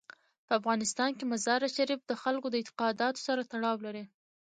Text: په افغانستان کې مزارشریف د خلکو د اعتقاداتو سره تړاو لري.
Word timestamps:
په 0.45 0.51
افغانستان 0.59 1.09
کې 1.17 1.29
مزارشریف 1.31 2.01
د 2.05 2.11
خلکو 2.23 2.47
د 2.49 2.55
اعتقاداتو 2.59 3.23
سره 3.27 3.41
تړاو 3.51 3.77
لري. 3.85 4.03